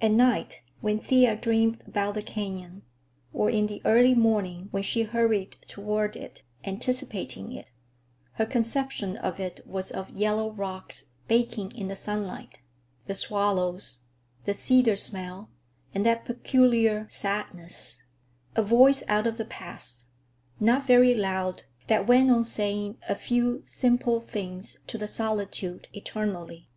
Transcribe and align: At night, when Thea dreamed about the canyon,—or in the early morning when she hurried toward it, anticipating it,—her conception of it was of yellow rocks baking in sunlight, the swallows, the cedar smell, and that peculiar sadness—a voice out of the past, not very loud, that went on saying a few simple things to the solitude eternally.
At 0.00 0.12
night, 0.12 0.62
when 0.82 1.00
Thea 1.00 1.34
dreamed 1.34 1.82
about 1.88 2.14
the 2.14 2.22
canyon,—or 2.22 3.50
in 3.50 3.66
the 3.66 3.82
early 3.84 4.14
morning 4.14 4.68
when 4.70 4.84
she 4.84 5.02
hurried 5.02 5.56
toward 5.66 6.14
it, 6.14 6.42
anticipating 6.64 7.50
it,—her 7.52 8.46
conception 8.46 9.16
of 9.16 9.40
it 9.40 9.58
was 9.66 9.90
of 9.90 10.10
yellow 10.10 10.52
rocks 10.52 11.06
baking 11.26 11.72
in 11.72 11.92
sunlight, 11.96 12.60
the 13.06 13.16
swallows, 13.16 13.98
the 14.44 14.54
cedar 14.54 14.94
smell, 14.94 15.50
and 15.92 16.06
that 16.06 16.24
peculiar 16.24 17.08
sadness—a 17.08 18.62
voice 18.62 19.02
out 19.08 19.26
of 19.26 19.38
the 19.38 19.44
past, 19.44 20.04
not 20.60 20.86
very 20.86 21.14
loud, 21.16 21.64
that 21.88 22.06
went 22.06 22.30
on 22.30 22.44
saying 22.44 22.96
a 23.08 23.16
few 23.16 23.64
simple 23.66 24.20
things 24.20 24.78
to 24.86 24.96
the 24.96 25.08
solitude 25.08 25.88
eternally. 25.92 26.68